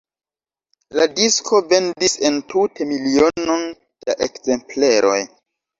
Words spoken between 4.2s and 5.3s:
ekzempleroj.